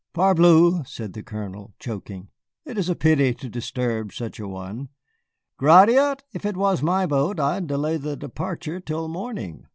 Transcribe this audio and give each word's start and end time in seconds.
"Parbleu," 0.15 0.83
said 0.83 1.13
the 1.13 1.21
Colonel, 1.21 1.75
choking, 1.77 2.29
"it 2.65 2.75
is 2.75 2.89
a 2.89 2.95
pity 2.95 3.35
to 3.35 3.47
disturb 3.47 4.11
such 4.13 4.39
a 4.39 4.47
one. 4.47 4.89
Gratiot, 5.57 6.23
if 6.33 6.43
it 6.43 6.57
was 6.57 6.81
my 6.81 7.05
boat, 7.05 7.39
I'd 7.39 7.67
delay 7.67 7.97
the 7.97 8.17
departure 8.17 8.79
till 8.79 9.07
morning." 9.07 9.67